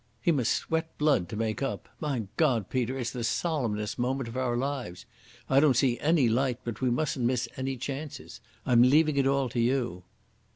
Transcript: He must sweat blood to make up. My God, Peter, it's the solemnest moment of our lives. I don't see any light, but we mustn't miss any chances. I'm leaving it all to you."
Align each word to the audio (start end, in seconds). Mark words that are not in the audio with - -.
He 0.19 0.31
must 0.31 0.53
sweat 0.55 0.97
blood 0.97 1.29
to 1.29 1.35
make 1.35 1.61
up. 1.61 1.87
My 1.99 2.23
God, 2.35 2.71
Peter, 2.71 2.97
it's 2.97 3.11
the 3.11 3.23
solemnest 3.23 3.99
moment 3.99 4.27
of 4.27 4.35
our 4.35 4.57
lives. 4.57 5.05
I 5.47 5.59
don't 5.59 5.75
see 5.75 5.99
any 5.99 6.27
light, 6.27 6.57
but 6.63 6.81
we 6.81 6.89
mustn't 6.89 7.23
miss 7.23 7.47
any 7.55 7.77
chances. 7.77 8.41
I'm 8.65 8.81
leaving 8.81 9.17
it 9.17 9.27
all 9.27 9.47
to 9.49 9.59
you." 9.59 10.01